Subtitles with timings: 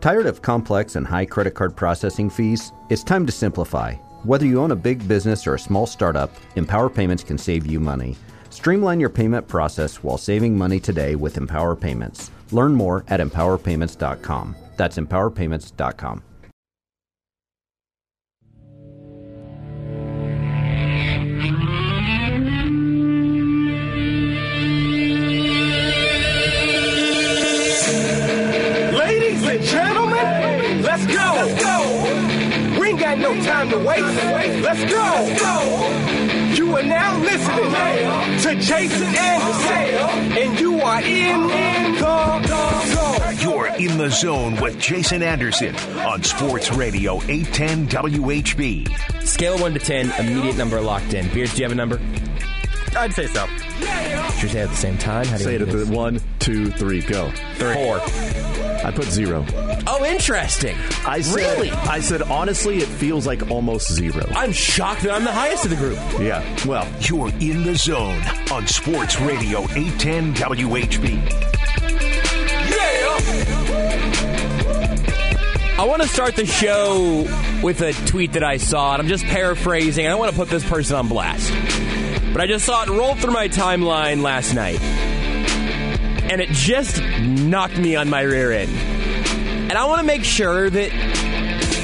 [0.00, 2.72] Tired of complex and high credit card processing fees?
[2.88, 3.94] It's time to simplify.
[4.22, 7.80] Whether you own a big business or a small startup, Empower Payments can save you
[7.80, 8.16] money.
[8.50, 12.30] Streamline your payment process while saving money today with Empower Payments.
[12.50, 14.56] Learn more at empowerpayments.com.
[14.76, 16.22] That's empowerpayments.com.
[34.86, 36.54] Let's go.
[36.54, 37.72] You are now listening
[38.42, 43.38] to Jason Anderson, and you are in the zone.
[43.40, 49.22] You're in the zone with Jason Anderson on Sports Radio 810 WHB.
[49.26, 51.28] Scale 1 to 10, immediate number locked in.
[51.34, 52.00] Beards, do you have a number?
[52.96, 53.46] I'd say so.
[53.46, 55.26] Should we say it at the same time?
[55.26, 57.30] How do Say you it at the one, two, three, go.
[57.56, 58.00] Four.
[58.84, 59.44] I put zero.
[59.86, 60.76] Oh, interesting.
[61.06, 61.70] I said, really?
[61.70, 64.24] I said honestly, it feels like almost zero.
[64.34, 65.98] I'm shocked that I'm the highest of the group.
[66.20, 66.42] yeah.
[66.66, 68.22] Well, You're in the zone
[68.52, 71.30] on Sports Radio 810 WHB.
[72.70, 73.04] Yeah.
[75.80, 77.24] I want to start the show
[77.62, 80.06] with a tweet that I saw, and I'm just paraphrasing.
[80.06, 81.52] I don't want to put this person on blast.
[82.32, 84.80] But I just saw it roll through my timeline last night.
[86.30, 88.70] And it just knocked me on my rear end.
[89.70, 90.90] And I want to make sure that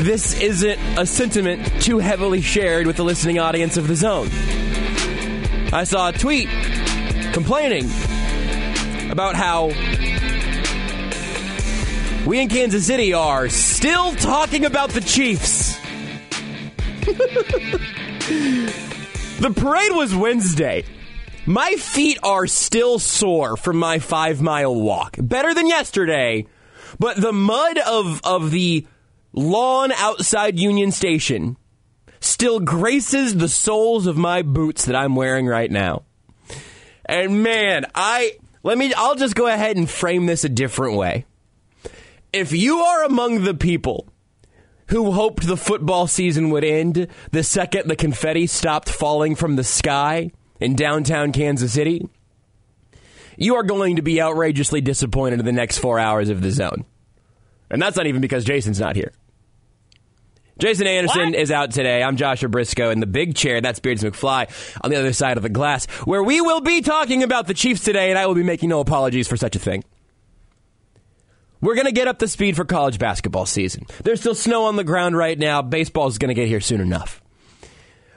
[0.00, 4.28] this isn't a sentiment too heavily shared with the listening audience of the zone.
[5.72, 6.48] I saw a tweet
[7.33, 7.87] complaining
[9.11, 9.67] about how
[12.27, 15.78] we in Kansas City are still talking about the Chiefs.
[19.41, 20.84] the parade was Wednesday.
[21.47, 25.17] My feet are still sore from my five mile walk.
[25.20, 26.47] Better than yesterday,
[26.98, 28.87] but the mud of, of the
[29.34, 31.59] lawn outside Union Station
[32.20, 36.04] still graces the soles of my boots that I'm wearing right now.
[37.04, 41.27] And man, I let me I'll just go ahead and frame this a different way.
[42.33, 44.09] If you are among the people
[44.87, 49.65] who hoped the football season would end the second the confetti stopped falling from the
[49.65, 52.09] sky in downtown Kansas City,
[53.37, 56.84] you are going to be outrageously disappointed in the next four hours of the zone.
[57.70, 59.12] And that's not even because Jason's not here.
[60.59, 62.00] Jason Anderson is out today.
[62.00, 63.60] I'm Joshua Briscoe in the big chair.
[63.60, 64.48] That's Beards McFly
[64.82, 67.82] on the other side of the glass, where we will be talking about the Chiefs
[67.82, 69.82] today, and I will be making no apologies for such a thing.
[71.60, 73.86] We're going to get up to speed for college basketball season.
[74.04, 75.62] There's still snow on the ground right now.
[75.62, 77.21] Baseball is going to get here soon enough.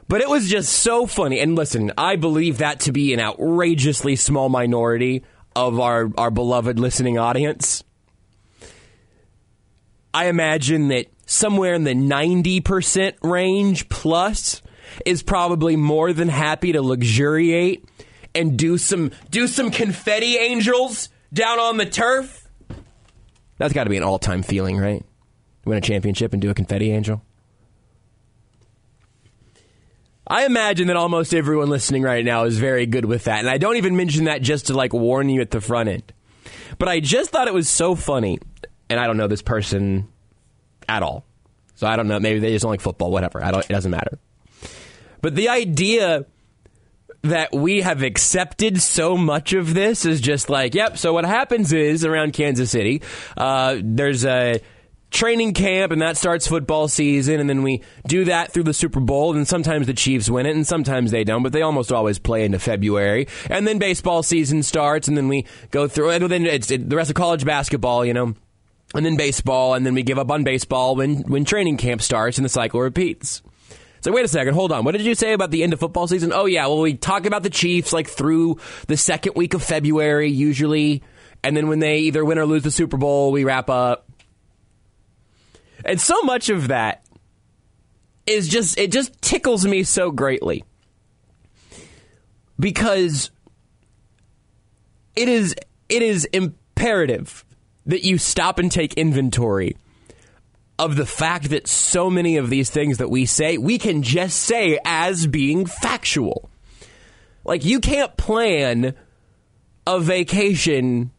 [0.07, 1.39] But it was just so funny.
[1.39, 5.23] And listen, I believe that to be an outrageously small minority
[5.55, 7.83] of our, our beloved listening audience.
[10.13, 14.61] I imagine that somewhere in the 90% range plus
[15.05, 17.85] is probably more than happy to luxuriate
[18.33, 22.47] and do some do some confetti angels down on the turf.
[23.57, 25.03] That's got to be an all-time feeling, right?
[25.65, 27.21] Win a championship and do a confetti angel.
[30.29, 33.39] I imagine that almost everyone listening right now is very good with that.
[33.39, 36.13] And I don't even mention that just to like warn you at the front end.
[36.77, 38.39] But I just thought it was so funny.
[38.89, 40.07] And I don't know this person
[40.87, 41.25] at all.
[41.75, 42.19] So I don't know.
[42.19, 43.43] Maybe they just don't like football, whatever.
[43.43, 44.19] I don't, it doesn't matter.
[45.21, 46.25] But the idea
[47.23, 50.97] that we have accepted so much of this is just like, yep.
[50.97, 53.01] So what happens is around Kansas City,
[53.35, 54.61] uh, there's a
[55.09, 58.99] training camp, and that starts football season, and then we do that through the Super
[58.99, 62.19] Bowl, and sometimes the Chiefs win it, and sometimes they don't, but they almost always
[62.19, 66.45] play into February, and then baseball season starts, and then we go through, and then
[66.45, 68.33] it's it, the rest of college basketball, you know.
[68.95, 72.37] And then baseball, and then we give up on baseball when, when training camp starts
[72.37, 73.41] and the cycle repeats.
[73.99, 74.85] So wait a second, hold on.
[74.85, 76.31] What did you say about the end of football season?
[76.33, 80.29] Oh yeah, well we talk about the Chiefs like through the second week of February
[80.29, 81.03] usually,
[81.43, 84.06] and then when they either win or lose the Super Bowl, we wrap up.
[85.85, 87.05] And so much of that
[88.25, 90.63] is just it just tickles me so greatly.
[92.59, 93.31] Because
[95.15, 95.55] it is
[95.89, 97.45] it is imperative
[97.85, 99.77] that you stop and take inventory
[100.79, 104.37] of the fact that so many of these things that we say, we can just
[104.39, 106.49] say as being factual.
[107.43, 108.93] Like, you can't plan
[109.87, 111.11] a vacation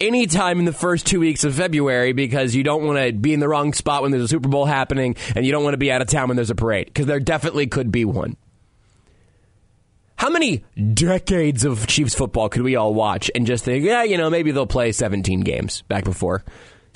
[0.00, 3.40] anytime in the first two weeks of February because you don't want to be in
[3.40, 5.92] the wrong spot when there's a Super Bowl happening and you don't want to be
[5.92, 8.36] out of town when there's a parade because there definitely could be one.
[10.16, 14.18] How many decades of Chiefs football could we all watch and just think, yeah, you
[14.18, 16.44] know, maybe they'll play 17 games back before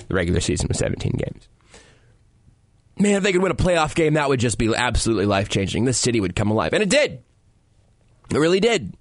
[0.07, 1.47] The regular season was 17 games.
[2.99, 5.85] Man, if they could win a playoff game, that would just be absolutely life changing.
[5.85, 6.73] This city would come alive.
[6.73, 7.23] And it did.
[8.31, 8.95] It really did.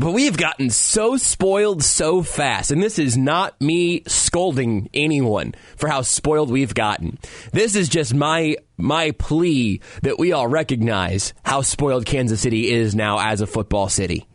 [0.00, 2.70] But we've gotten so spoiled so fast.
[2.70, 7.18] And this is not me scolding anyone for how spoiled we've gotten.
[7.52, 12.94] This is just my my plea that we all recognize how spoiled Kansas City is
[12.94, 14.26] now as a football city.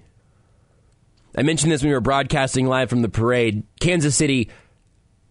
[1.36, 3.64] I mentioned this when we were broadcasting live from the parade.
[3.80, 4.52] Kansas City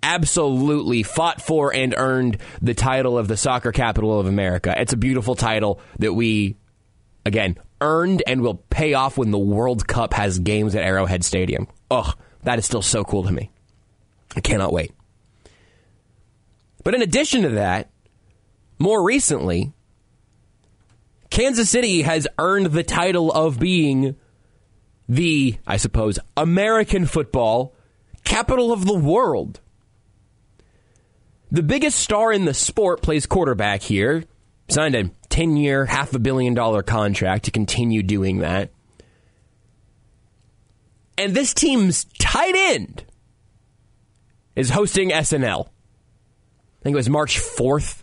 [0.03, 4.75] absolutely fought for and earned the title of the soccer capital of America.
[4.77, 6.57] It's a beautiful title that we,
[7.25, 11.69] again, earned and will pay off when the World Cup has games at Arrowhead Stadium.
[11.91, 13.51] Ugh, that is still so cool to me.
[14.37, 14.93] I cannot wait.
[16.83, 17.91] But in addition to that,
[18.79, 19.73] more recently,
[21.31, 24.17] Kansas City has earned the title of being
[25.09, 27.75] the, I suppose, American football
[28.25, 29.61] capital of the world.
[31.51, 34.25] The biggest star in the sport plays quarterback here.
[34.69, 38.71] Signed a 10 year, half a billion dollar contract to continue doing that.
[41.17, 43.05] And this team's tight end
[44.57, 45.67] is hosting SNL.
[45.67, 48.03] I think it was March 4th.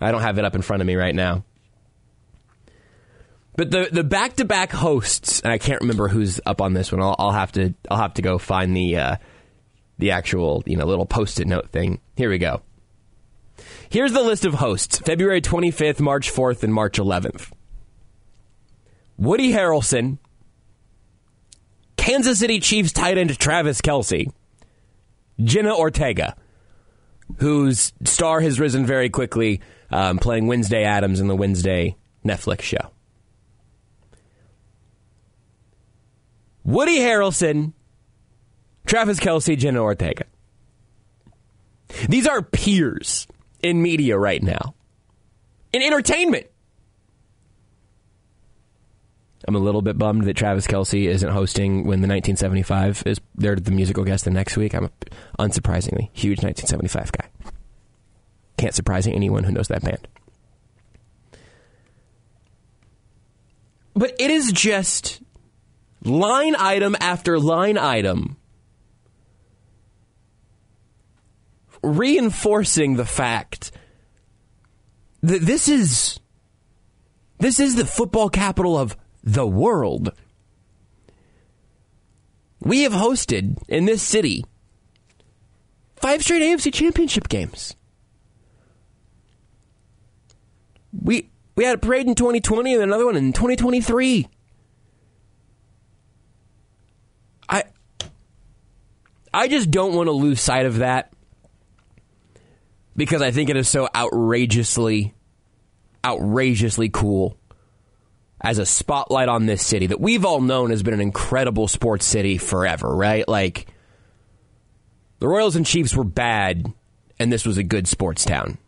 [0.00, 1.44] I don't have it up in front of me right now.
[3.56, 6.90] But the the back to back hosts, and I can't remember who's up on this
[6.90, 7.00] one.
[7.00, 9.16] I'll, I'll have to I'll have to go find the uh,
[9.98, 12.00] the actual you know little post it note thing.
[12.16, 12.62] Here we go.
[13.88, 17.50] Here's the list of hosts: February 25th, March 4th, and March 11th.
[19.16, 20.18] Woody Harrelson,
[21.96, 24.30] Kansas City Chiefs tight end Travis Kelce,
[25.40, 26.36] Jenna Ortega,
[27.38, 29.60] whose star has risen very quickly,
[29.90, 32.90] um, playing Wednesday Addams in the Wednesday Netflix show.
[36.64, 37.74] Woody Harrelson,
[38.86, 40.24] Travis Kelce, Jenna Ortega.
[42.08, 43.26] These are peers
[43.64, 44.74] in media right now,
[45.72, 46.46] in entertainment.
[49.48, 53.56] I'm a little bit bummed that Travis Kelce isn't hosting when the 1975 is they're
[53.56, 54.74] the musical guest the next week.
[54.74, 54.90] I'm a,
[55.38, 57.28] unsurprisingly huge 1975 guy.
[58.56, 60.06] Can't surprise anyone who knows that band.
[63.94, 65.20] But it is just
[66.02, 68.36] line item after line item
[71.84, 73.70] reinforcing the fact
[75.22, 76.20] that this is
[77.38, 80.12] this is the football capital of the world.
[82.60, 84.44] We have hosted in this city
[85.96, 87.74] five straight AFC championship games.
[90.92, 94.28] We we had a parade in 2020 and another one in 2023.
[97.48, 97.64] I
[99.32, 101.13] I just don't want to lose sight of that
[102.96, 105.14] because I think it is so outrageously
[106.04, 107.38] outrageously cool
[108.40, 112.04] as a spotlight on this city that we've all known has been an incredible sports
[112.04, 113.26] city forever, right?
[113.26, 113.68] Like
[115.18, 116.70] the Royals and Chiefs were bad
[117.18, 118.58] and this was a good sports town.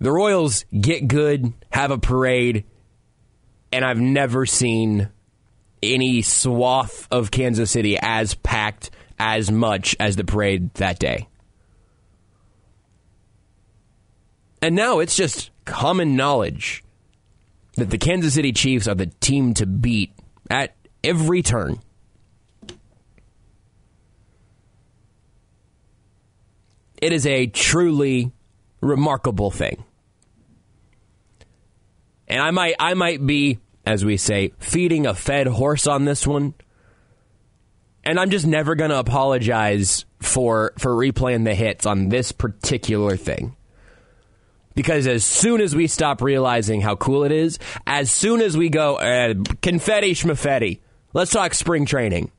[0.00, 2.64] The Royals get good, have a parade,
[3.70, 5.10] and I've never seen
[5.82, 11.28] any swath of Kansas City as packed as much as the parade that day.
[14.60, 16.84] And now it's just common knowledge
[17.76, 20.12] that the Kansas City Chiefs are the team to beat
[20.50, 21.80] at every turn.
[27.00, 28.30] It is a truly
[28.80, 29.82] remarkable thing.
[32.28, 36.26] And I might I might be as we say, feeding a fed horse on this
[36.26, 36.54] one.
[38.04, 43.16] And I'm just never going to apologize for for replaying the hits on this particular
[43.16, 43.56] thing.
[44.74, 48.70] Because as soon as we stop realizing how cool it is, as soon as we
[48.70, 50.80] go uh, confetti schmafetti,
[51.12, 52.30] let's talk spring training.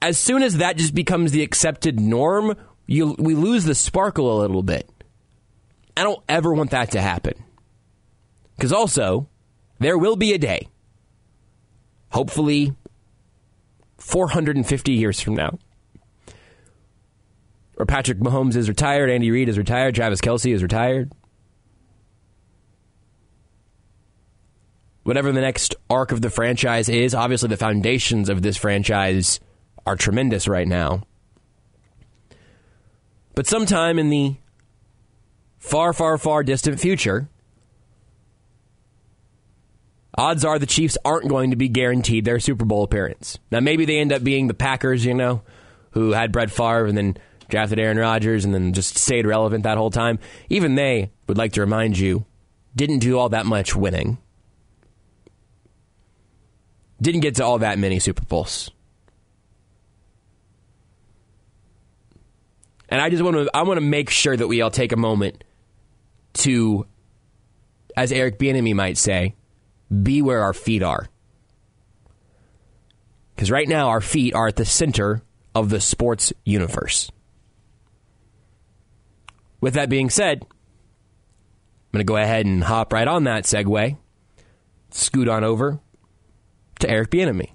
[0.00, 4.40] As soon as that just becomes the accepted norm, you we lose the sparkle a
[4.40, 4.88] little bit.
[5.96, 7.34] I don't ever want that to happen.
[8.56, 9.28] Because also,
[9.78, 10.68] there will be a day,
[12.10, 12.74] hopefully
[14.02, 15.58] 450 years from now,
[17.76, 21.12] where Patrick Mahomes is retired, Andy Reid is retired, Travis Kelce is retired.
[25.04, 29.40] Whatever the next arc of the franchise is, obviously the foundations of this franchise
[29.86, 31.04] are tremendous right now.
[33.34, 34.36] But sometime in the
[35.58, 37.30] far, far, far distant future,
[40.14, 43.38] odds are the Chiefs aren't going to be guaranteed their Super Bowl appearance.
[43.50, 45.42] Now, maybe they end up being the Packers, you know,
[45.92, 47.16] who had Brett Favre and then
[47.48, 50.18] drafted Aaron Rodgers and then just stayed relevant that whole time.
[50.48, 52.24] Even they would like to remind you
[52.74, 54.18] didn't do all that much winning.
[57.00, 58.70] Didn't get to all that many Super Bowls.
[62.88, 64.96] And I just want to I want to make sure that we all take a
[64.96, 65.44] moment
[66.34, 66.86] to
[67.96, 69.34] as Eric Bieniemy might say,
[70.02, 71.08] be where our feet are.
[73.36, 75.22] Cuz right now our feet are at the center
[75.54, 77.10] of the sports universe.
[79.60, 83.96] With that being said, I'm going to go ahead and hop right on that segue,
[84.90, 85.78] scoot on over
[86.80, 87.50] to Eric Bieniemy.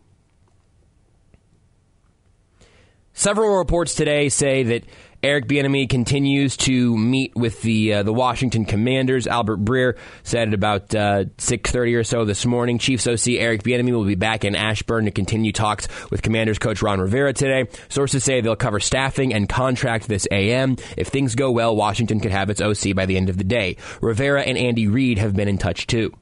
[3.14, 4.84] Several reports today say that
[5.24, 9.26] Eric Bieniemy continues to meet with the uh, the Washington Commanders.
[9.26, 12.78] Albert Breer said at about uh, six thirty or so this morning.
[12.78, 16.84] Chiefs OC Eric Bieniemy will be back in Ashburn to continue talks with Commanders coach
[16.84, 17.68] Ron Rivera today.
[17.90, 20.78] Sources say they'll cover staffing and contract this AM.
[20.96, 23.78] If things go well, Washington could have its OC by the end of the day.
[24.02, 26.14] Rivera and Andy Reid have been in touch too.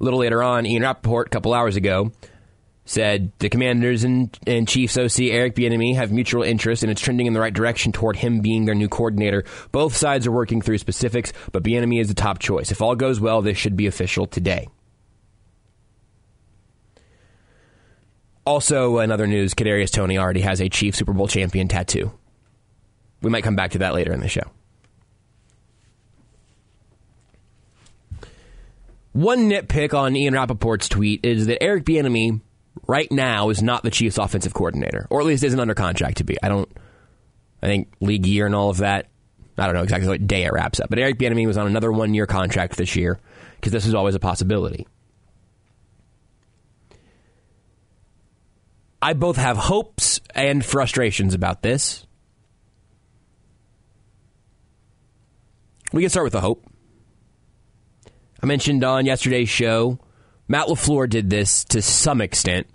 [0.00, 2.12] A little later on, Ian Rapoport, a couple hours ago,
[2.84, 7.26] said the Commanders and, and Chiefs OC Eric Bieniemy have mutual interest and it's trending
[7.26, 9.44] in the right direction toward him being their new coordinator.
[9.72, 12.70] Both sides are working through specifics, but Bieniemy is the top choice.
[12.70, 14.68] If all goes well, this should be official today.
[18.46, 22.12] Also, another news: Kadarius Toney already has a Chief Super Bowl champion tattoo.
[23.22, 24.42] We might come back to that later in the show.
[29.12, 32.42] One nitpick on Ian Rapoport's tweet is that Eric Bieniemy
[32.86, 36.24] right now is not the Chiefs' offensive coordinator, or at least isn't under contract to
[36.24, 36.36] be.
[36.42, 36.68] I don't.
[37.62, 39.08] I think league year and all of that.
[39.56, 41.92] I don't know exactly what day it wraps up, but Eric Bieniemy was on another
[41.92, 43.20] one-year contract this year
[43.56, 44.86] because this is always a possibility.
[49.00, 52.06] I both have hopes and frustrations about this.
[55.92, 56.64] We can start with the hope.
[58.42, 59.98] I mentioned on yesterday's show,
[60.46, 62.66] Matt LaFleur did this to some extent.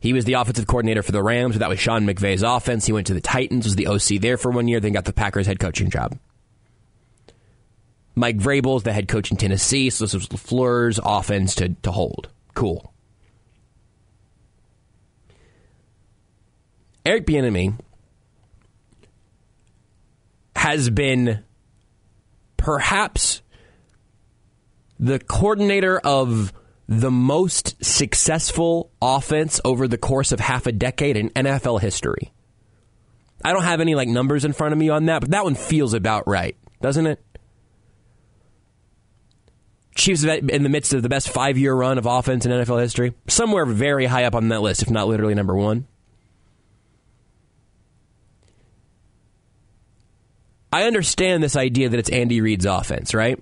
[0.00, 1.58] He was the offensive coordinator for the Rams.
[1.58, 2.86] That was Sean McVay's offense.
[2.86, 5.12] He went to the Titans, was the OC there for one year, then got the
[5.12, 6.18] Packers head coaching job.
[8.14, 12.28] Mike Vrabel's the head coach in Tennessee, so this was LaFleur's offense to, to hold.
[12.54, 12.92] Cool.
[17.04, 17.78] Eric Bieniemy
[20.56, 21.42] has been
[22.56, 23.40] perhaps
[24.98, 26.52] the coordinator of
[26.90, 32.32] the most successful offense over the course of half a decade in NFL history.
[33.44, 35.54] I don't have any like numbers in front of me on that, but that one
[35.54, 37.24] feels about right, doesn't it?
[39.94, 43.14] Chiefs in the midst of the best five year run of offense in NFL history,
[43.28, 45.86] somewhere very high up on that list, if not literally number one.
[50.72, 53.38] I understand this idea that it's Andy Reid's offense, right?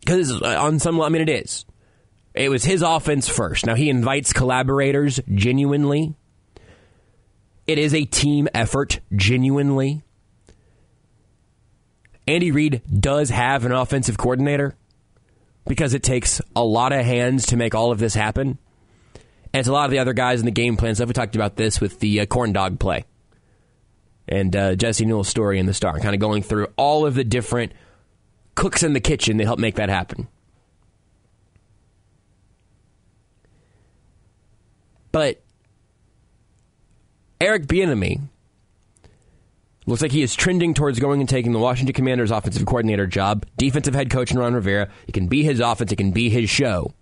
[0.00, 1.64] Because uh, on some, I mean, it is.
[2.36, 3.66] It was his offense first.
[3.66, 6.14] Now he invites collaborators genuinely.
[7.66, 10.02] It is a team effort genuinely.
[12.28, 14.76] Andy Reid does have an offensive coordinator
[15.66, 18.58] because it takes a lot of hands to make all of this happen.
[19.52, 21.08] And it's a lot of the other guys in the game plan stuff.
[21.08, 23.04] We talked about this with the uh, corn dog play
[24.28, 27.24] and uh, Jesse Newell's story in the Star, kind of going through all of the
[27.24, 27.72] different
[28.54, 30.28] cooks in the kitchen that help make that happen.
[35.16, 35.40] But
[37.40, 38.20] Eric Bieniemy
[39.86, 43.46] looks like he is trending towards going and taking the Washington Commanders offensive coordinator job,
[43.56, 44.90] defensive head coach in Ron Rivera.
[45.08, 46.92] It can be his offense, it can be his show.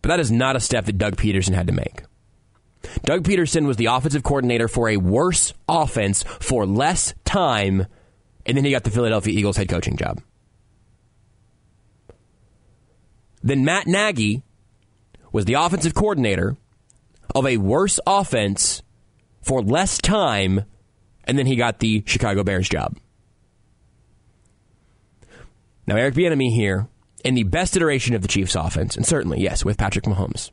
[0.00, 2.04] But that is not a step that Doug Pederson had to make.
[3.02, 7.88] Doug Pederson was the offensive coordinator for a worse offense for less time,
[8.46, 10.22] and then he got the Philadelphia Eagles head coaching job.
[13.42, 14.44] Then Matt Nagy
[15.36, 16.56] was the offensive coordinator
[17.34, 18.82] of a worse offense
[19.42, 20.64] for less time,
[21.24, 22.96] and then he got the Chicago Bears job.
[25.86, 26.88] Now, Eric Bieniemy here
[27.22, 30.52] in the best iteration of the Chiefs offense, and certainly, yes, with Patrick Mahomes.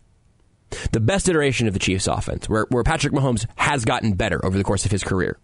[0.92, 4.58] The best iteration of the Chiefs offense, where, where Patrick Mahomes has gotten better over
[4.58, 5.40] the course of his career.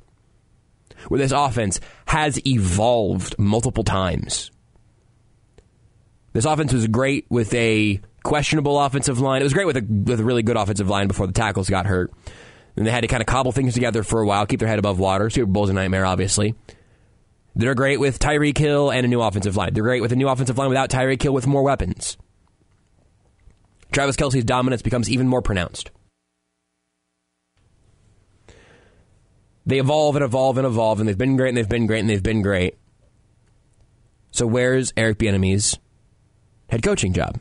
[1.08, 4.51] Where this offense has evolved multiple times.
[6.34, 9.41] This offense was great with a questionable offensive line.
[9.41, 11.85] It was great with a, with a really good offensive line before the tackles got
[11.85, 12.11] hurt.
[12.75, 14.79] And they had to kind of cobble things together for a while, keep their head
[14.79, 15.29] above water.
[15.29, 16.55] Super Bowl's a nightmare, obviously.
[17.55, 19.73] They're great with Tyreek Hill and a new offensive line.
[19.73, 22.17] They're great with a new offensive line without Tyreek Hill with more weapons.
[23.91, 25.91] Travis Kelce's dominance becomes even more pronounced.
[29.65, 32.09] They evolve and evolve and evolve, and they've been great and they've been great and
[32.09, 32.75] they've been great.
[34.31, 35.77] So where's Eric Bieniemy's
[36.69, 37.39] head coaching job?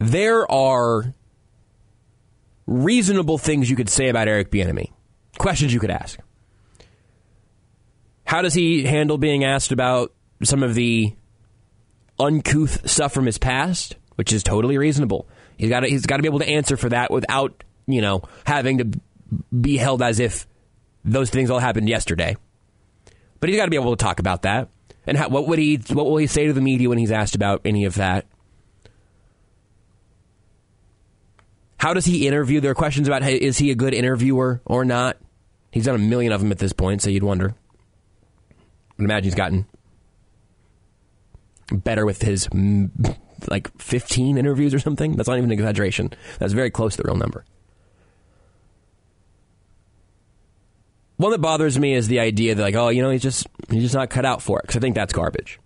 [0.00, 1.14] There are
[2.66, 4.90] reasonable things you could say about Eric Bieniemy.
[5.38, 6.18] Questions you could ask.
[8.24, 11.14] How does he handle being asked about some of the
[12.20, 15.26] uncouth stuff from his past, which is totally reasonable.
[15.56, 18.78] He's got he's got to be able to answer for that without you know having
[18.78, 19.00] to
[19.58, 20.46] be held as if
[21.04, 22.36] those things all happened yesterday.
[23.40, 24.68] But he's got to be able to talk about that.
[25.06, 27.34] And how, what would he what will he say to the media when he's asked
[27.34, 28.26] about any of that?
[31.80, 32.60] How does he interview?
[32.60, 35.16] There are questions about hey, is he a good interviewer or not?
[35.72, 37.54] He's done a million of them at this point, so you'd wonder.
[38.98, 39.64] I'd imagine he's gotten
[41.72, 43.16] better with his mm,
[43.48, 45.16] like 15 interviews or something.
[45.16, 46.12] That's not even an exaggeration.
[46.38, 47.46] That's very close to the real number.
[51.16, 53.84] One that bothers me is the idea that like, oh, you know, he's just he's
[53.84, 55.58] just not cut out for it because I think that's garbage.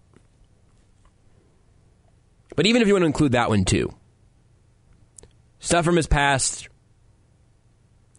[2.54, 3.92] But even if you want to include that one too,
[5.64, 6.68] stuff from his past,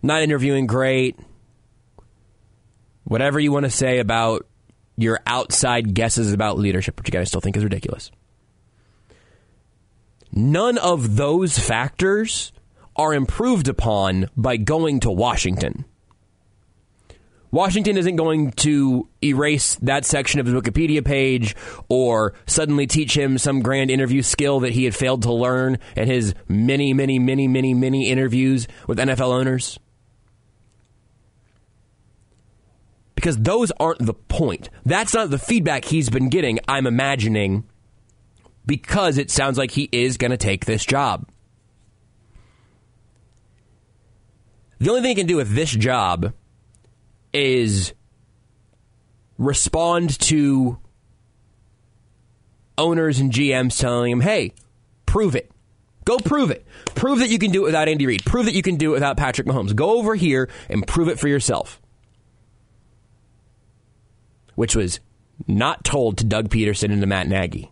[0.01, 1.15] not interviewing great,
[3.03, 4.47] whatever you want to say about
[4.97, 8.09] your outside guesses about leadership, which you guys still think is ridiculous.
[10.31, 12.51] None of those factors
[12.95, 15.85] are improved upon by going to Washington.
[17.55, 21.55] Washington isn't going to erase that section of his Wikipedia page
[21.87, 26.05] or suddenly teach him some grand interview skill that he had failed to learn in
[26.05, 29.79] his many, many, many, many, many interviews with NFL owners.
[33.15, 34.69] because those aren't the point.
[34.85, 37.63] That's not the feedback he's been getting, I'm imagining,
[38.65, 41.27] because it sounds like he is going to take this job.
[44.79, 46.33] The only thing he can do with this job
[47.35, 47.93] is
[49.37, 50.79] respond to
[52.77, 54.53] owners and GMs telling him, hey,
[55.05, 55.51] prove it.
[56.05, 56.65] Go prove it.
[56.93, 58.25] Prove that you can do it without Andy Reid.
[58.25, 59.75] Prove that you can do it without Patrick Mahomes.
[59.75, 61.81] Go over here and prove it for yourself
[64.55, 64.99] which was
[65.47, 67.71] not told to Doug Pederson and to Matt Nagy.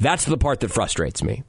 [0.00, 1.44] That's the part that frustrates me.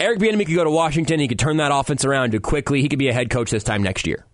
[0.00, 1.20] Eric Bieniemy could go to Washington.
[1.20, 2.80] He could turn that offense around quickly.
[2.80, 4.26] He could be a head coach this time next year.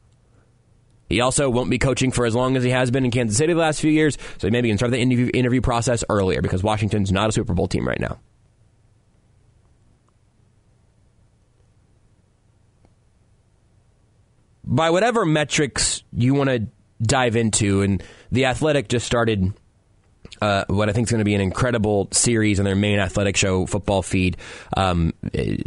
[1.09, 3.53] He also won't be coaching for as long as he has been in Kansas City
[3.53, 6.63] the last few years, so maybe he can start the interview, interview process earlier because
[6.63, 8.19] Washington's not a Super Bowl team right now.
[14.67, 16.67] by whatever metrics you want to
[17.01, 18.03] dive into, and
[18.33, 19.53] the Athletic just started.
[20.41, 23.37] Uh, what I think is going to be an incredible series on their main athletic
[23.37, 24.37] show football feed,
[24.77, 25.15] um,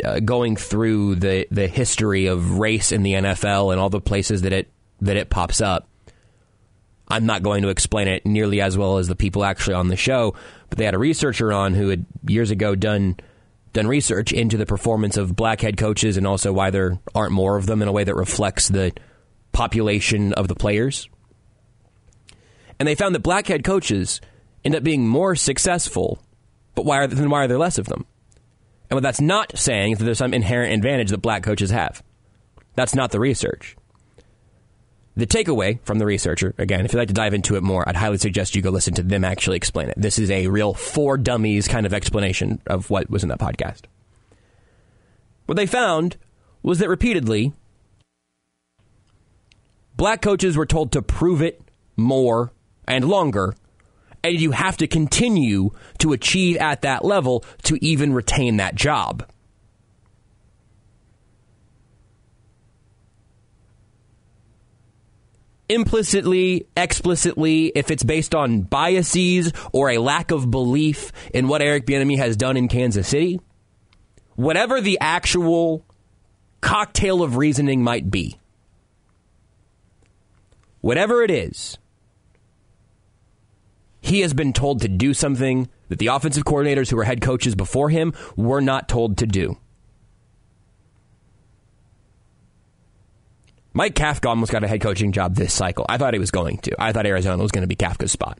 [0.05, 4.43] uh, going through the the history of race in the NFL and all the places
[4.43, 4.69] that it
[5.01, 5.87] that it pops up.
[7.07, 9.95] I'm not going to explain it nearly as well as the people actually on the
[9.95, 10.35] show,
[10.69, 13.17] but they had a researcher on who had years ago done
[13.73, 17.57] done research into the performance of black head coaches and also why there aren't more
[17.57, 18.91] of them in a way that reflects the
[19.51, 21.09] population of the players.
[22.79, 24.21] And they found that black head coaches
[24.63, 26.19] end up being more successful,
[26.75, 28.05] but why are, then why are there less of them?
[28.89, 32.03] And what that's not saying is that there's some inherent advantage that black coaches have.
[32.75, 33.75] That's not the research.
[35.15, 37.97] The takeaway from the researcher, again, if you'd like to dive into it more, I'd
[37.97, 39.95] highly suggest you go listen to them actually explain it.
[39.97, 43.81] This is a real for dummies kind of explanation of what was in that podcast.
[45.45, 46.15] What they found
[46.63, 47.53] was that repeatedly,
[49.97, 51.61] black coaches were told to prove it
[51.97, 52.51] more
[52.87, 53.55] and longer,
[54.23, 59.25] and you have to continue to achieve at that level to even retain that job.
[65.69, 71.85] implicitly, explicitly, if it's based on biases or a lack of belief in what Eric
[71.85, 73.39] Bieniemy has done in Kansas City,
[74.35, 75.85] whatever the actual
[76.59, 78.39] cocktail of reasoning might be,
[80.81, 81.77] whatever it is,
[84.01, 87.55] he has been told to do something that the offensive coordinators who were head coaches
[87.55, 89.57] before him were not told to do.
[93.73, 95.85] Mike Kafka almost got a head coaching job this cycle.
[95.87, 96.75] I thought he was going to.
[96.79, 98.39] I thought Arizona was going to be Kafka's spot.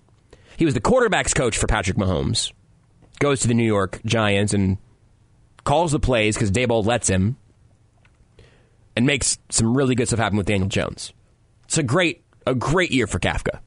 [0.58, 2.52] He was the quarterback's coach for Patrick Mahomes.
[3.20, 4.78] Goes to the New York Giants and
[5.64, 7.38] calls the plays because Daboll lets him.
[8.96, 11.14] and makes some really good stuff happen with Daniel Jones.
[11.66, 13.60] It's a great, a great year for Kafka.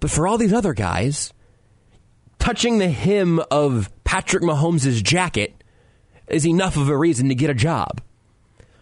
[0.00, 1.32] But for all these other guys,
[2.38, 5.62] touching the hem of Patrick Mahomes' jacket
[6.28, 8.00] is enough of a reason to get a job.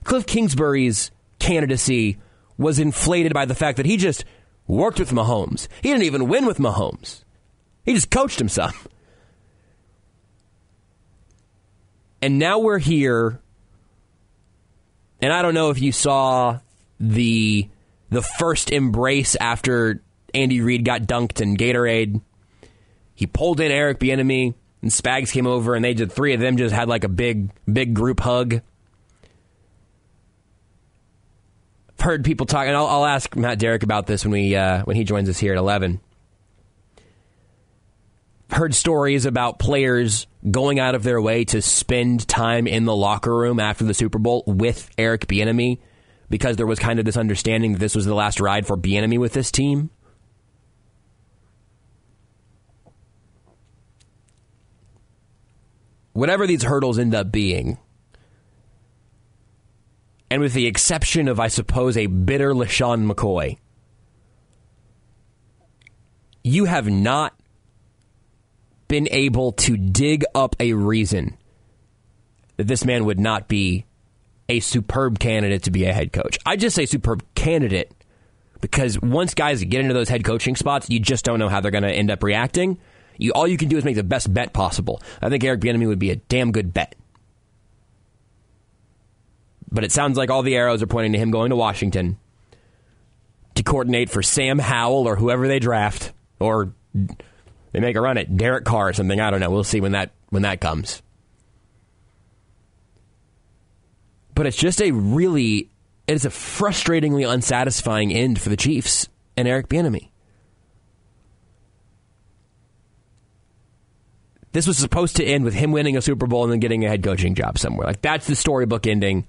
[0.04, 2.18] Cliff Kingsbury's candidacy
[2.56, 4.24] was inflated by the fact that he just
[4.66, 5.68] worked with Mahomes.
[5.82, 7.24] He didn't even win with Mahomes.
[7.84, 8.88] He just coached himself.
[12.22, 13.40] And now we're here.
[15.20, 16.60] And I don't know if you saw
[16.98, 17.68] the
[18.10, 20.03] the first embrace after
[20.34, 22.20] Andy Reid got dunked in Gatorade.
[23.14, 26.58] He pulled in Eric Bieniemy and Spags came over and they did three of them
[26.58, 28.60] just had like a big big group hug.
[31.88, 34.82] I've heard people talk, and I'll, I'll, ask Matt Derrick about this when we uh,
[34.82, 36.00] when he joins us here at eleven.
[38.50, 43.34] Heard stories about players going out of their way to spend time in the locker
[43.34, 45.78] room after the Super Bowl with Eric Bieniemy
[46.28, 49.18] because there was kind of this understanding that this was the last ride for Bieniemy
[49.18, 49.90] with this team.
[56.14, 57.76] Whatever these hurdles end up being,
[60.30, 63.58] and with the exception of, I suppose, a bitter LeSean McCoy,
[66.42, 67.34] you have not
[68.88, 71.36] been able to dig up a reason
[72.56, 73.84] that this man would not be
[74.48, 76.38] a superb candidate to be a head coach.
[76.44, 77.90] I just say superb candidate
[78.60, 81.70] because once guys get into those head coaching spots, you just don't know how they're
[81.70, 82.78] going to end up reacting.
[83.16, 85.02] You, all you can do is make the best bet possible.
[85.22, 86.94] I think Eric Bieniemy would be a damn good bet.
[89.70, 92.18] But it sounds like all the arrows are pointing to him going to Washington
[93.56, 96.72] to coordinate for Sam Howell or whoever they draft, or
[97.72, 99.20] they make a run at Derek Carr or something.
[99.20, 99.50] I don't know.
[99.50, 101.02] We'll see when that when that comes.
[104.34, 105.70] But it's just a really
[106.06, 110.10] it is a frustratingly unsatisfying end for the Chiefs and Eric Bieniemy.
[114.54, 116.88] This was supposed to end with him winning a Super Bowl and then getting a
[116.88, 117.88] head coaching job somewhere.
[117.88, 119.26] Like that's the storybook ending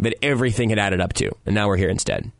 [0.00, 2.32] that everything had added up to, and now we're here instead.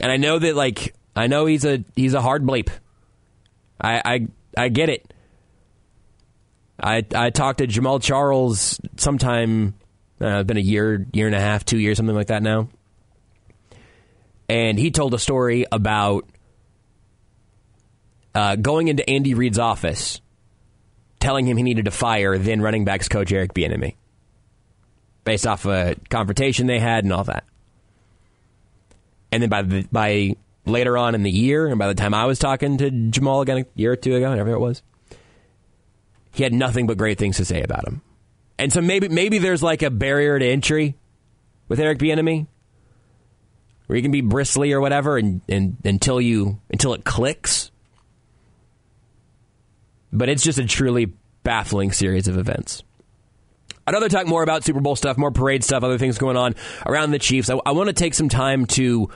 [0.00, 2.70] And I know that like I know he's a he's a hard bleep.
[3.78, 5.12] I I I get it.
[6.82, 9.74] I I talked to Jamaal Charles sometime.
[10.18, 12.68] Uh, been a year, year and a half, two years, something like that now.
[14.48, 16.24] And he told a story about
[18.34, 20.20] uh, going into Andy Reid's office,
[21.20, 23.94] telling him he needed to fire then running backs coach Eric Bieniemy,
[25.24, 27.44] based off a confrontation they had and all that.
[29.30, 32.26] And then by the, by later on in the year, and by the time I
[32.26, 34.82] was talking to Jamaal again a year or two ago, whatever it was,
[36.32, 38.02] he had nothing but great things to say about him.
[38.58, 40.96] And so maybe maybe there's like a barrier to entry
[41.68, 42.46] with Eric Bieniemy,
[43.86, 47.70] where you can be bristly or whatever, and, and until you until it clicks.
[50.12, 52.82] But it's just a truly baffling series of events.
[53.86, 56.54] I'd rather talk more about Super Bowl stuff, more parade stuff, other things going on
[56.84, 57.48] around the Chiefs.
[57.48, 59.08] I, I want to take some time to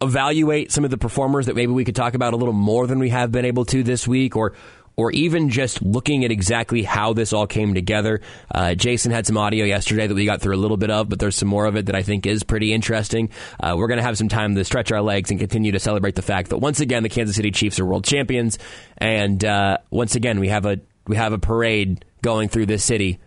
[0.00, 2.98] evaluate some of the performers that maybe we could talk about a little more than
[2.98, 4.52] we have been able to this week, or
[4.96, 8.20] or even just looking at exactly how this all came together.
[8.50, 11.18] Uh, Jason had some audio yesterday that we got through a little bit of, but
[11.18, 13.28] there's some more of it that I think is pretty interesting.
[13.60, 16.14] Uh, we're going to have some time to stretch our legs and continue to celebrate
[16.14, 18.58] the fact that once again the Kansas City Chiefs are world champions,
[18.96, 23.18] and uh, once again we have a we have a parade going through this city,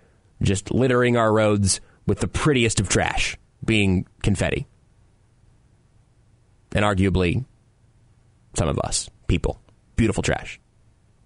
[0.41, 4.65] just littering our roads with the prettiest of trash being confetti,
[6.73, 7.45] and arguably
[8.55, 9.61] some of us people
[9.95, 10.59] beautiful trash.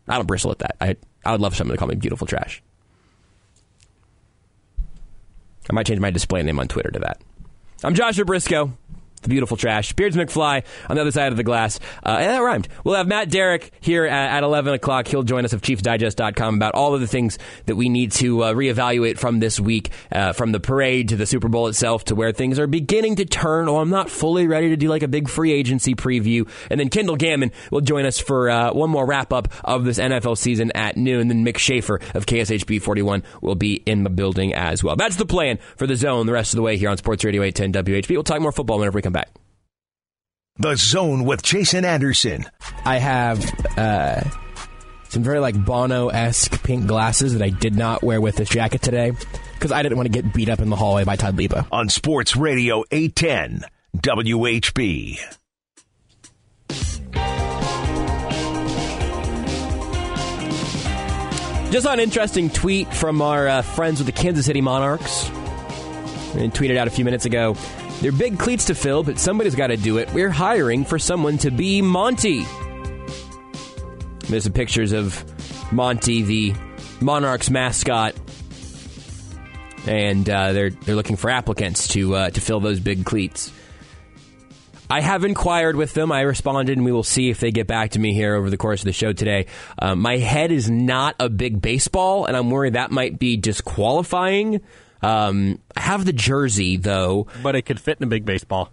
[0.08, 0.76] I don't bristle at that.
[0.82, 2.62] I I would love someone to call me beautiful trash.
[5.70, 7.22] I might change my display name on Twitter to that.
[7.84, 8.78] I'm Joshua Briscoe
[9.24, 9.94] the beautiful trash.
[9.94, 11.80] Beards McFly on the other side of the glass.
[12.06, 12.68] Uh, and that rhymed.
[12.84, 15.08] We'll have Matt Derrick here at, at 11 o'clock.
[15.08, 18.54] He'll join us of ChiefsDigest.com about all of the things that we need to uh,
[18.54, 22.32] reevaluate from this week, uh, from the parade to the Super Bowl itself to where
[22.32, 23.68] things are beginning to turn.
[23.70, 26.48] Oh, I'm not fully ready to do like a big free agency preview.
[26.70, 30.00] And then Kendall Gammon will join us for uh, one more wrap up of this
[30.00, 31.28] NFL season at noon.
[31.28, 34.96] Then Mick Schaefer of KSHB 41 will be in the building as well.
[34.96, 37.42] That's the plan for the zone the rest of the way here on Sports Radio
[37.44, 38.10] 810 WHB.
[38.10, 39.30] We'll talk more football whenever we come back.
[40.58, 42.46] The Zone with Jason Anderson.
[42.86, 43.44] I have
[43.78, 44.22] uh,
[45.10, 48.82] some very like Bono esque pink glasses that I did not wear with this jacket
[48.82, 49.14] today
[49.54, 51.66] because I didn't want to get beat up in the hallway by Todd Lipa.
[51.72, 53.64] On Sports Radio 810
[53.98, 55.20] WHB.
[61.72, 65.28] Just an interesting tweet from our uh, friends with the Kansas City Monarchs.
[66.36, 67.56] and tweeted out a few minutes ago.
[68.02, 70.12] They're big cleats to fill, but somebody's got to do it.
[70.14, 72.46] We're hiring for someone to be Monty.
[74.28, 75.24] There's some pictures of
[75.72, 76.54] Monty, the
[77.02, 78.16] Monarchs mascot,
[79.86, 83.52] and uh, they're they're looking for applicants to uh, to fill those big cleats.
[84.90, 86.12] I have inquired with them.
[86.12, 88.58] I responded, and we will see if they get back to me here over the
[88.58, 89.48] course of the show today.
[89.80, 94.62] Um, my head is not a big baseball, and I'm worried that might be disqualifying.
[95.04, 97.28] Um, I have the jersey though.
[97.42, 98.72] But it could fit in a big baseball.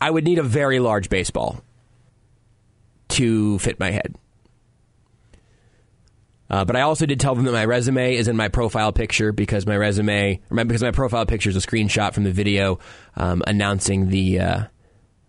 [0.00, 1.62] I would need a very large baseball
[3.08, 4.14] to fit my head.
[6.48, 9.30] Uh, but I also did tell them that my resume is in my profile picture
[9.30, 12.80] because my resume, remember, because my profile picture is a screenshot from the video
[13.16, 14.64] um, announcing the, uh,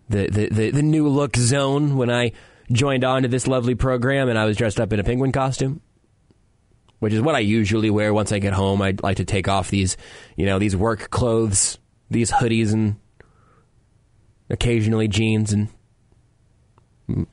[0.09, 2.33] the, the the the new look zone when I
[2.71, 5.81] joined on to this lovely program, and I was dressed up in a penguin costume,
[7.01, 8.79] which is what I usually wear once I get home.
[8.79, 9.97] I'd like to take off these,
[10.37, 11.79] you know, these work clothes,
[12.11, 12.95] these hoodies, and
[14.51, 15.67] occasionally jeans and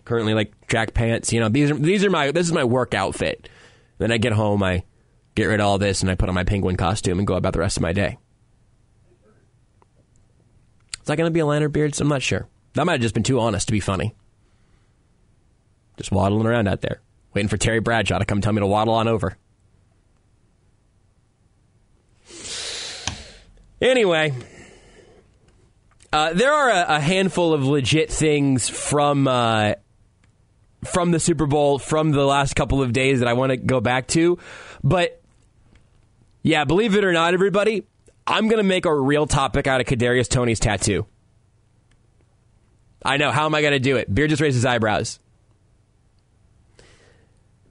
[0.06, 1.34] currently like jack pants.
[1.34, 3.50] You know, these are these are my this is my work outfit.
[3.98, 4.84] Then I get home, I
[5.34, 7.52] get rid of all this, and I put on my penguin costume and go about
[7.52, 8.16] the rest of my day.
[10.94, 12.00] Is that going to be a lantern beard?
[12.00, 12.48] I'm not sure.
[12.72, 14.14] That might have just been too honest to be funny.
[15.98, 17.02] Just waddling around out there,
[17.34, 19.36] waiting for Terry Bradshaw to come tell me to waddle on over.
[23.80, 24.34] Anyway,
[26.12, 29.74] uh, there are a, a, handful of legit things from uh,
[30.84, 33.80] from the Super Bowl from the last couple of days that I want to go
[33.80, 34.38] back to,
[34.82, 35.22] but
[36.42, 37.84] yeah, believe it or not, everybody,
[38.26, 41.06] I'm going to make a real topic out of Kadarius Toney's tattoo.
[43.04, 43.30] I know.
[43.30, 44.12] How am I going to do it?
[44.12, 45.20] Beer just raised his eyebrows.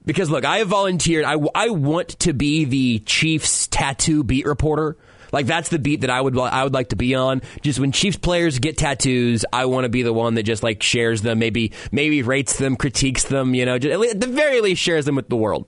[0.06, 1.24] Because look, I have volunteered.
[1.24, 4.96] I, I want to be the Chiefs tattoo beat reporter
[5.32, 7.42] like that's the beat that I would I would like to be on.
[7.62, 10.82] Just when Chiefs players get tattoos, I want to be the one that just like
[10.82, 13.54] shares them, maybe maybe rates them, critiques them.
[13.54, 15.66] You know, just, at the very least shares them with the world.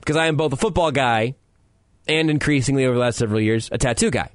[0.00, 1.34] Because I am both a football guy
[2.08, 4.30] and increasingly over the last several years a tattoo guy.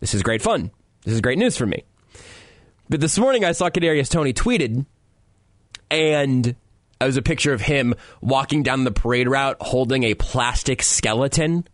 [0.00, 0.70] This is great fun.
[1.04, 1.84] This is great news for me.
[2.88, 4.84] But this morning I saw Kadarius Toney tweeted,
[5.90, 6.56] and it
[7.04, 11.66] was a picture of him walking down the parade route holding a plastic skeleton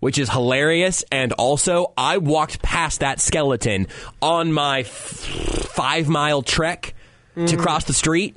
[0.00, 1.04] which is hilarious.
[1.10, 3.86] And also, I walked past that skeleton
[4.20, 6.94] on my f- five mile trek
[7.36, 7.48] mm.
[7.48, 8.36] to cross the street.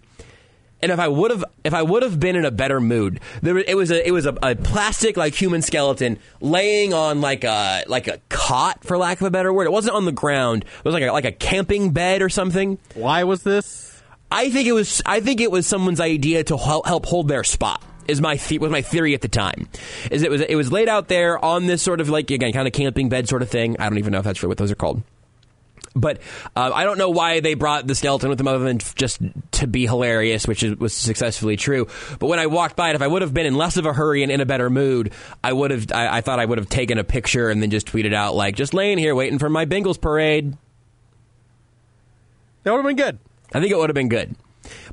[0.83, 3.55] And if I would have, if I would have been in a better mood, there
[3.57, 7.83] it was a, it was a, a, plastic like human skeleton laying on like a
[7.85, 9.65] like a cot, for lack of a better word.
[9.65, 10.63] It wasn't on the ground.
[10.63, 12.79] It was like a, like a camping bed or something.
[12.95, 14.01] Why was this?
[14.31, 15.03] I think it was.
[15.05, 18.59] I think it was someone's idea to help, help hold their spot is my the-
[18.59, 19.67] was my theory at the time.
[20.11, 22.67] Is it was it was laid out there on this sort of like again kind
[22.67, 23.75] of camping bed sort of thing.
[23.79, 25.01] I don't even know if that's really what those are called.
[25.93, 26.19] But
[26.55, 29.19] uh, I don't know why they brought the skeleton with them other than just
[29.53, 31.87] to be hilarious, which is, was successfully true.
[32.17, 33.91] But when I walked by it, if I would have been in less of a
[33.91, 35.11] hurry and in a better mood,
[35.43, 35.91] I would have.
[35.91, 38.55] I, I thought I would have taken a picture and then just tweeted out like,
[38.55, 40.55] "Just laying here waiting for my Bengals parade."
[42.63, 43.19] That would have been good.
[43.53, 44.35] I think it would have been good,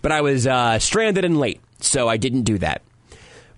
[0.03, 2.83] but I was uh, stranded and late, so I didn't do that.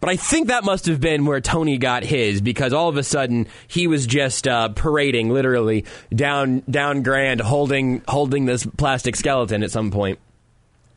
[0.01, 3.03] But I think that must have been where Toney got his because all of a
[3.03, 5.85] sudden he was just uh, parading literally
[6.15, 10.19] down down Grand, holding holding this plastic skeleton at some point.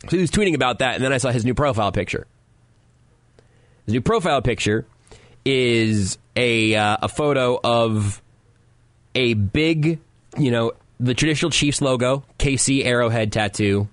[0.04, 2.28] So he was tweeting about that, and then I saw his new profile picture.
[3.86, 4.86] His new profile picture
[5.46, 8.22] is a uh, a photo of
[9.16, 10.00] a big,
[10.38, 13.90] you know, the traditional Chiefs logo, KC Arrowhead tattoo,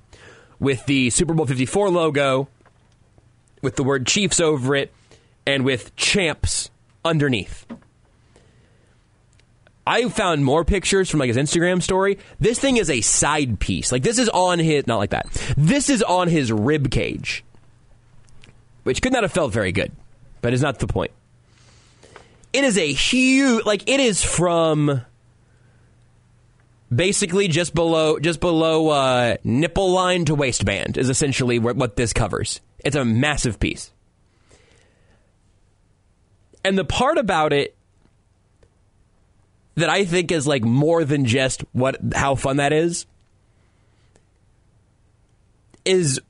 [0.61, 2.49] with the Super Bowl 54 logo,
[3.63, 4.93] with the word Chiefs over it,
[5.55, 6.71] and with champs
[7.05, 7.67] underneath.
[9.87, 12.19] I found more pictures from like his Instagram story.
[12.39, 13.91] This thing is a side piece.
[13.91, 15.27] Like this is on his not like that.
[15.57, 17.45] This is on his rib cage.
[18.85, 19.93] Which could not have felt very good,
[20.41, 21.11] but is not the point.
[22.53, 25.03] It is a huge like it is from
[26.95, 32.61] basically just below just below uh, nipple line to waistband is essentially what this covers.
[32.85, 33.91] It's a massive piece.
[36.65, 37.77] And the part about it
[39.77, 43.07] that I think is like more than just what how fun that is
[45.85, 46.21] is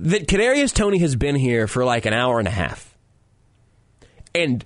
[0.00, 2.96] that Kadarius Toney has been here for like an hour and a half.
[4.34, 4.64] And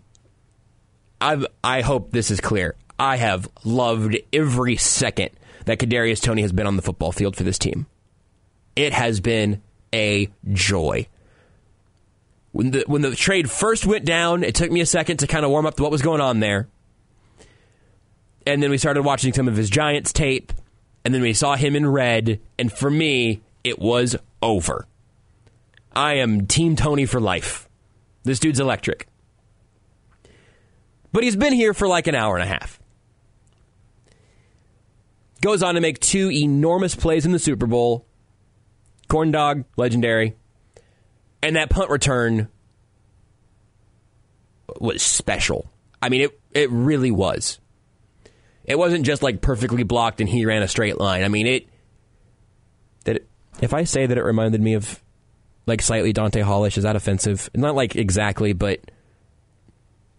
[1.20, 2.76] I I hope this is clear.
[2.98, 5.30] I have loved every second
[5.64, 7.86] that Kadarius Toney has been on the football field for this team.
[8.76, 9.62] It has been
[9.92, 11.08] a joy.
[12.52, 15.44] When the when the trade first went down, it took me a second to kind
[15.44, 16.68] of warm up to what was going on there.
[18.46, 20.52] and then we started watching some of his Giants tape,
[21.04, 24.86] and then we saw him in red, and for me, it was over.
[25.94, 27.68] I am Team Toney for life.
[28.24, 29.06] This dude's electric.
[31.12, 32.80] But he's been here for like an hour and a half.
[35.40, 38.06] Goes on to make two enormous plays in the Super Bowl.
[39.08, 40.36] Corn dog, legendary.
[41.42, 42.48] And that punt return
[44.81, 45.70] was special.
[46.00, 47.59] I mean, it it really was.
[48.64, 51.24] It wasn't just like perfectly blocked and he ran a straight line.
[51.24, 51.68] I mean, it.
[53.05, 53.26] That
[53.61, 55.02] if I say that it reminded me of
[55.66, 57.50] like slightly Dante Hallish, is that offensive?
[57.55, 58.81] Not like exactly, but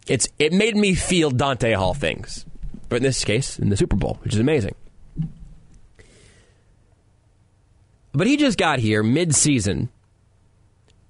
[0.06, 2.44] it's it made me feel Dante Hall things.
[2.88, 4.74] But in this case, in the Super Bowl, which is amazing.
[8.12, 9.88] But he just got here mid-season,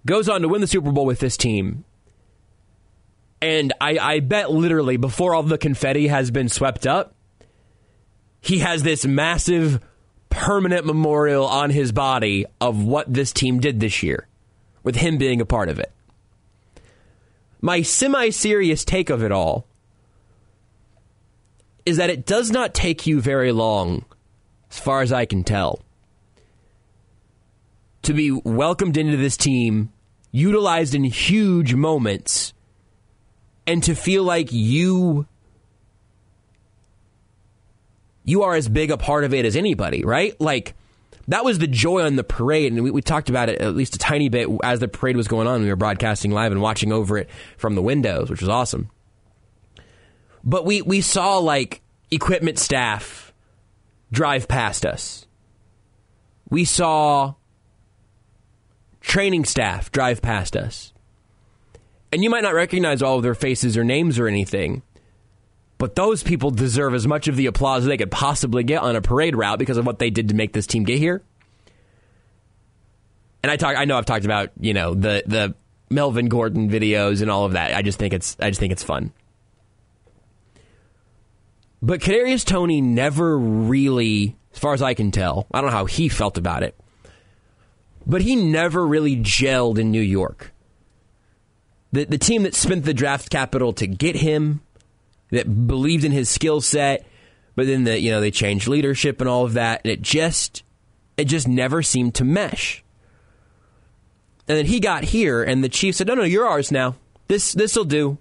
[0.06, 1.84] goes on to win the Super Bowl with this team,
[3.40, 7.14] and I, I bet literally before all the confetti has been swept up,
[8.40, 9.80] he has this massive
[10.30, 14.26] permanent memorial on his body of what this team did this year,
[14.82, 15.92] with him being a part of it.
[17.60, 19.66] My semi serious take of it all
[21.86, 24.04] is that it does not take you very long,
[24.70, 25.80] as far as I can tell,
[28.02, 29.92] to be welcomed into this team,
[30.34, 32.52] utilized in huge moments,
[33.68, 35.26] and to feel like you
[38.24, 40.38] you are as big a part of it as anybody, right?
[40.40, 40.74] Like
[41.28, 43.94] that was the joy on the parade, and we, we, talked about it at least
[43.94, 45.62] a tiny bit as the parade was going on.
[45.62, 48.90] We were broadcasting live and watching over it from the windows, which was awesome.
[50.42, 53.32] But we we saw like equipment staff
[54.10, 55.26] drive past us.
[56.50, 57.34] We saw
[59.04, 60.92] training staff drive past us.
[62.10, 64.82] And you might not recognize all of their faces or names or anything,
[65.78, 68.96] but those people deserve as much of the applause as they could possibly get on
[68.96, 71.22] a parade route because of what they did to make this team get here.
[73.42, 75.54] And I talk I know I've talked about, you know, the the
[75.90, 77.74] Melvin Gordon videos and all of that.
[77.74, 79.12] I just think it's I just think it's fun.
[81.82, 85.84] But Kadarius Toney never really, as far as I can tell, I don't know how
[85.84, 86.74] he felt about it,
[88.06, 90.52] but he never really gelled in New York.
[91.92, 94.60] The the team that spent the draft capital to get him,
[95.30, 97.06] that believed in his skill set,
[97.54, 100.62] but then the you know they changed leadership and all of that, and it just
[101.16, 102.82] it just never seemed to mesh.
[104.46, 106.96] And then he got here, and the chief said, "No, no, you're ours now.
[107.28, 108.18] This this will do.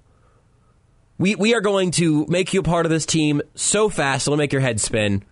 [1.17, 4.37] We we are going to make you a part of this team so fast it'll
[4.37, 5.23] make your head spin.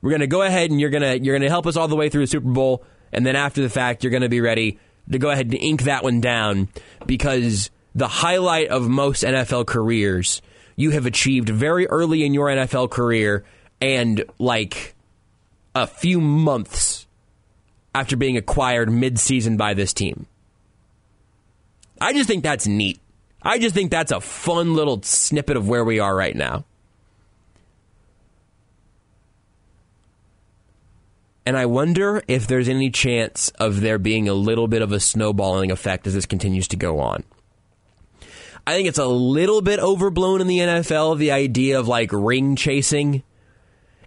[0.00, 2.08] We're going to go ahead and you're gonna you're gonna help us all the way
[2.08, 4.78] through the Super Bowl, and then after the fact, you're going to be ready
[5.10, 6.68] to go ahead and ink that one down
[7.06, 10.42] because the highlight of most NFL careers."
[10.76, 13.44] you have achieved very early in your NFL career
[13.80, 14.94] and like
[15.74, 17.06] a few months
[17.94, 20.26] after being acquired mid-season by this team.
[22.00, 23.00] I just think that's neat.
[23.42, 26.64] I just think that's a fun little snippet of where we are right now.
[31.44, 35.00] And I wonder if there's any chance of there being a little bit of a
[35.00, 37.24] snowballing effect as this continues to go on.
[38.66, 42.54] I think it's a little bit overblown in the NFL, the idea of like ring
[42.54, 43.24] chasing.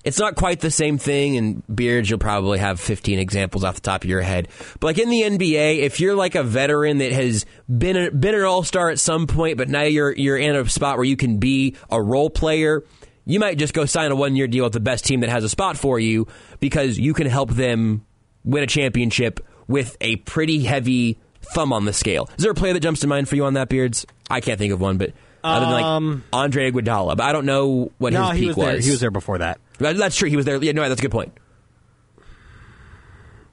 [0.06, 3.82] It's not quite the same thing, and Beards, you'll probably have 15 examples off the
[3.82, 4.48] top of your head.
[4.80, 8.36] But like in the NBA, if you're like a veteran that has been a, been
[8.36, 11.17] an all star at some point, but now you're you're in a spot where you
[11.17, 12.84] can be a role player,
[13.25, 15.43] you might just go sign a one year deal with the best team that has
[15.43, 16.27] a spot for you
[16.59, 18.05] because you can help them
[18.43, 21.17] win a championship with a pretty heavy
[21.53, 22.29] thumb on the scale.
[22.38, 24.05] Is there a player that jumps to mind for you on that, Beards?
[24.29, 27.45] I can't think of one, but other than like Um, Andre Iguodala, but I don't
[27.45, 28.79] know what no, his he peak was there.
[28.79, 29.59] He was there before that.
[29.79, 30.29] That- That's true.
[30.29, 30.63] He was there.
[30.63, 31.33] Yeah, no, that's a good point.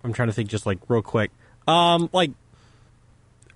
[0.04, 1.30] I'm trying to think just like real quick.
[1.68, 2.32] Um, like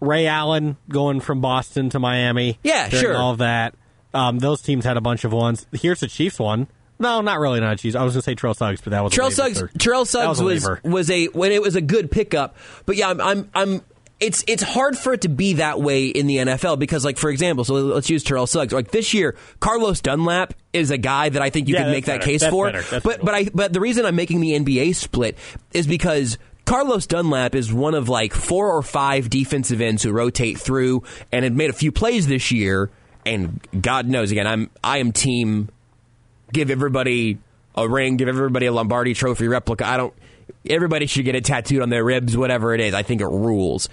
[0.01, 2.59] Ray Allen going from Boston to Miami.
[2.63, 3.17] Yeah, sure.
[3.17, 3.75] All of that.
[4.17, 5.67] Um, those teams had a bunch of ones.
[5.73, 6.67] Here's the Chiefs one.
[6.99, 7.61] No, not really.
[7.61, 7.95] Not Chiefs.
[7.95, 9.63] I was going to say Terrell Suggs, but that was Terrell Suggs.
[9.79, 12.57] Terrell Suggs was a was was a when it was a good pickup.
[12.87, 13.83] But yeah, I'm, I'm I'm
[14.19, 17.29] it's it's hard for it to be that way in the NFL because like for
[17.29, 18.73] example, so let's use Terrell Suggs.
[18.73, 22.07] Like this year, Carlos Dunlap is a guy that I think you Yeah, could make
[22.07, 22.73] that's that case That's for.
[23.05, 25.37] but but I but the reason I'm making the NBA split
[25.75, 26.39] is because.
[26.65, 31.45] Carlos Dunlap is one of like four or five defensive ends who rotate through and
[31.45, 32.91] had made a few plays this year.
[33.27, 35.69] And God knows, again, I'm I am team
[36.53, 37.39] give everybody
[37.75, 39.87] a ring, give everybody a Lombardi Trophy replica.
[39.87, 40.15] I don't.
[40.69, 42.95] Everybody should get it tattooed on their ribs, whatever it is.
[42.95, 43.89] I think it rules.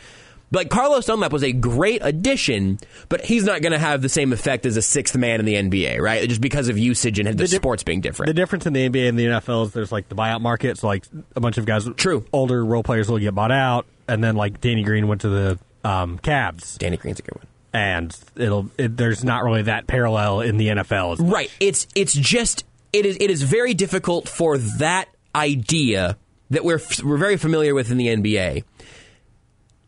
[0.51, 2.77] But Carlos Dunlap was a great addition,
[3.09, 5.55] but he's not going to have the same effect as a sixth man in the
[5.55, 6.29] NBA, right?
[6.29, 8.27] Just because of usage and the, di- sports being different.
[8.27, 10.85] The difference in the NBA and the NFL is there's like the buyout market, so
[10.85, 11.05] like
[11.35, 12.23] a bunch of guys, True.
[12.31, 15.59] older role players will get bought out, and then like Danny Green went to the
[15.83, 17.47] um, Cavs, Danny Green's a good one.
[17.73, 21.17] And it'll it, there's not really that parallel in the NFL.
[21.19, 21.49] Right.
[21.59, 26.17] It's it's just it is it is very difficult for that idea
[26.51, 28.63] that we're we're very familiar with in the NBA.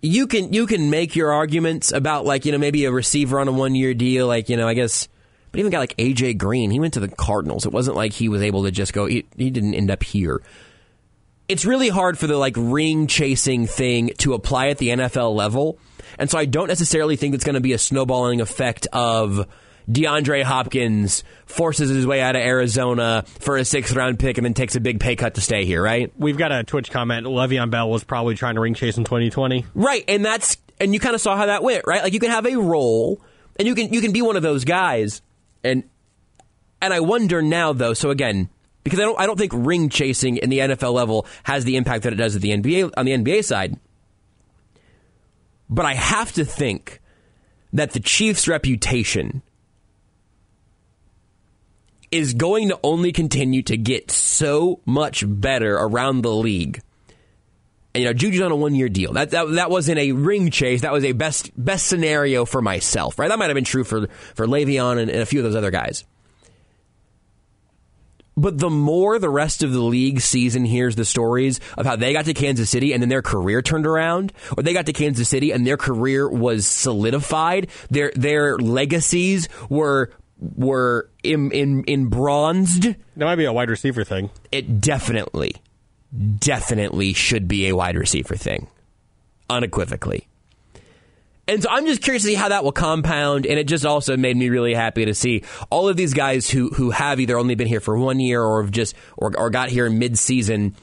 [0.02, 3.48] You can you can make your arguments about like you know maybe a receiver on
[3.48, 5.08] a one year deal like you know I guess
[5.52, 8.30] but even got like AJ Green he went to the Cardinals it wasn't like he
[8.30, 10.42] was able to just go he, he didn't end up here
[11.48, 15.80] it's really hard for the like ring chasing thing to apply at the NFL level.
[16.18, 19.48] And so I don't necessarily think it's going to be a snowballing effect of
[19.90, 24.54] DeAndre Hopkins forces his way out of Arizona for a sixth round pick and then
[24.54, 26.12] takes a big pay cut to stay here, right?
[26.18, 27.28] We've got a Twitch comment.
[27.28, 29.66] Le'Veon Bell was probably trying to ring chase in 2020.
[29.76, 32.02] Right, and that's and you kind of saw how that went, right?
[32.04, 33.22] Like you can have a role
[33.58, 35.22] and you can you can be one of those guys
[35.64, 35.84] and
[36.82, 38.50] and I wonder now though, so again,
[38.86, 42.04] because I don't I don't think ring chasing in the NFL level has the impact
[42.04, 43.78] that it does at the NBA on the NBA side.
[45.70, 47.02] But I have to think
[47.74, 49.42] that the Chiefs' reputation
[52.12, 56.80] is going to only continue to get so much better around the league.
[57.96, 59.14] And you know, Juju's on a one-year deal.
[59.14, 60.82] That, that that wasn't a ring chase.
[60.82, 63.30] That was a best best scenario for myself, right?
[63.30, 65.72] That might have been true for for Le'Veon and, and a few of those other
[65.72, 66.06] guys.
[68.38, 71.96] But the more the rest of the league sees and hears the stories of how
[71.96, 74.94] they got to Kansas City and then their career turned around, or they got to
[74.94, 82.08] Kansas City and their career was solidified, their their legacies were were in in, in
[82.08, 82.84] bronzed.
[82.84, 84.30] That might be a wide receiver thing.
[84.52, 85.56] It definitely,
[86.40, 88.68] definitely should be a wide receiver thing,
[89.50, 90.28] unequivocally.
[91.48, 94.18] And so I'm just curious to see how that will compound, and it just also
[94.18, 97.54] made me really happy to see all of these guys who who have either only
[97.54, 100.76] been here for one year or have just or, or got here in mid season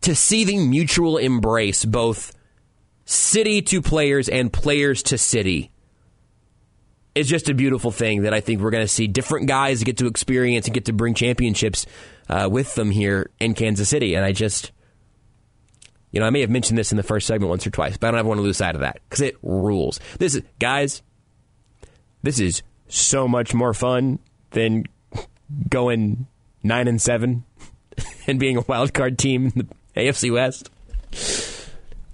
[0.00, 2.32] to see the mutual embrace, both
[3.04, 5.70] city to players and players to city,
[7.14, 9.98] is just a beautiful thing that I think we're going to see different guys get
[9.98, 11.84] to experience and get to bring championships
[12.30, 14.72] uh, with them here in Kansas City, and I just.
[16.12, 18.08] You know, I may have mentioned this in the first segment once or twice, but
[18.08, 19.98] I don't ever want to lose sight of that because it rules.
[20.18, 21.02] This is, guys,
[22.22, 24.18] this is so much more fun
[24.50, 24.84] than
[25.70, 26.26] going
[26.62, 27.44] nine and seven
[28.26, 29.52] and being a wild card team in
[29.94, 30.70] the AFC West.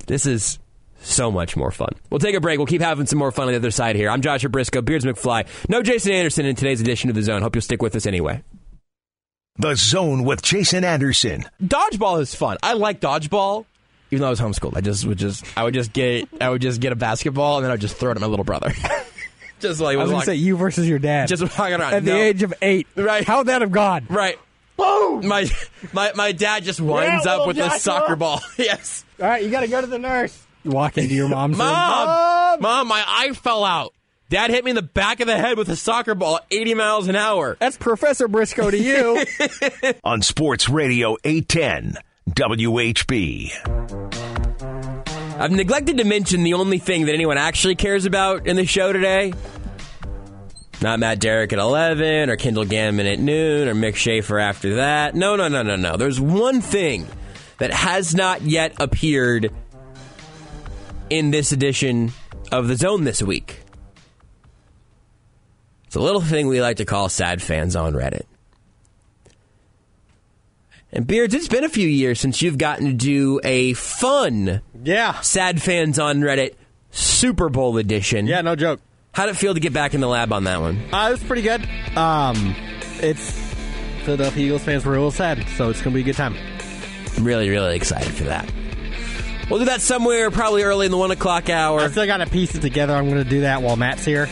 [0.07, 0.59] This is
[1.01, 1.91] so much more fun.
[2.11, 2.59] We'll take a break.
[2.59, 4.11] We'll keep having some more fun on the other side here.
[4.11, 5.47] I'm Joshua Briscoe, Beards McFly.
[5.69, 7.43] No Jason Anderson in today's edition of The Zone.
[7.43, 8.43] Hope you'll stick with us anyway.
[9.57, 11.45] The Zone with Jason Anderson.
[11.63, 12.59] Dodgeball is fun.
[12.63, 13.65] I like dodgeball.
[14.11, 16.63] Even though I was homeschooled, I just would just I would just get I would
[16.63, 18.73] just get a basketball and then I would just throw it at my little brother.
[19.61, 21.29] just like I was going to say you versus your dad.
[21.29, 22.87] just walking around at the age of eight.
[22.97, 23.25] Right.
[23.27, 24.07] How would that have gone?
[24.09, 24.39] right.
[24.77, 25.27] Boom!
[25.27, 25.51] My
[25.93, 27.79] my my dad just winds Yeah, up little with a Joshua.
[27.81, 28.41] soccer ball.
[28.57, 29.05] yes.
[29.21, 30.41] All right, you got to go to the nurse.
[30.65, 31.67] Walk into your mom's room.
[31.67, 33.93] Mom, mom, my eye fell out.
[34.31, 37.09] Dad hit me in the back of the head with a soccer ball 80 miles
[37.09, 37.57] an hour.
[37.59, 39.25] That's Professor Briscoe to you.
[40.05, 41.97] On Sports Radio 810
[42.35, 43.53] WHB.
[45.39, 48.93] I've neglected to mention the only thing that anyone actually cares about in the show
[48.93, 49.33] today.
[50.81, 55.15] Not Matt Derrick at 11, or Kendall Gammon at noon, or Mick Schaefer after that.
[55.15, 55.97] No, no, no, no, no.
[55.97, 57.07] There's one thing
[57.59, 59.53] that has not yet appeared
[61.11, 62.13] in this edition
[62.53, 63.61] of The Zone this week.
[65.87, 68.27] It's a little thing we like to call sad fans on Reddit.
[70.91, 75.21] And Beards, it's been a few years since you've gotten to do a fun yeah.
[75.21, 76.55] Sad Fans on Reddit
[76.91, 78.27] Super Bowl edition.
[78.27, 78.81] Yeah, no joke.
[79.13, 80.81] How'd it feel to get back in the lab on that one?
[80.93, 81.67] Uh, it was pretty good.
[81.97, 82.55] Um,
[83.01, 83.33] it's
[84.05, 86.37] Philadelphia Eagles fans were a little sad, so it's going to be a good time.
[87.17, 88.51] I'm really, really excited for that.
[89.51, 91.81] We'll do that somewhere probably early in the one o'clock hour.
[91.81, 92.95] I still got to piece it together.
[92.95, 94.29] I'm going to do that while Matt's here.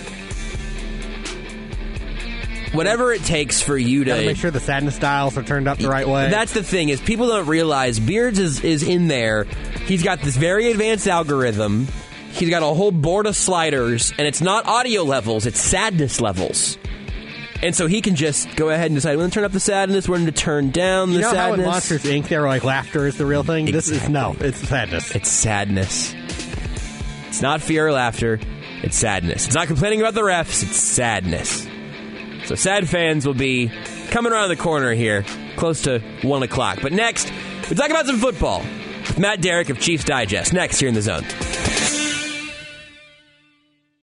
[2.76, 5.78] Whatever it takes for you to to make sure the sadness dials are turned up
[5.78, 6.30] the right way.
[6.30, 9.44] That's the thing is people don't realize Beards is, is in there.
[9.86, 11.88] He's got this very advanced algorithm.
[12.32, 16.78] He's got a whole board of sliders, and it's not audio levels; it's sadness levels.
[17.62, 20.06] And so he can just go ahead and decide when to turn up the sadness,
[20.08, 21.62] when to turn down the you know how in.
[21.62, 22.28] Monsters Inc.
[22.28, 23.66] they were like laughter is the real thing.
[23.66, 25.14] This is no, it's sadness.
[25.14, 26.14] It's sadness.
[27.28, 28.38] It's not fear or laughter.
[28.82, 29.46] It's sadness.
[29.46, 30.62] It's not complaining about the refs.
[30.62, 31.66] It's sadness.
[32.46, 33.72] So sad fans will be
[34.10, 35.24] coming around the corner here,
[35.56, 36.78] close to one o'clock.
[36.80, 37.30] But next,
[37.68, 40.52] we talk about some football with Matt Derrick of Chiefs Digest.
[40.52, 41.24] Next here in the zone.